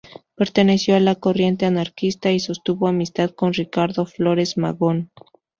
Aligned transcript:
Perteneció 0.33 0.95
a 0.95 0.99
la 0.99 1.13
corriente 1.13 1.67
anarquista 1.67 2.31
y 2.31 2.39
sostuvo 2.39 2.87
amistad 2.87 3.35
con 3.35 3.53
Ricardo 3.53 4.07
Flores 4.07 4.57
Magón. 4.57 5.11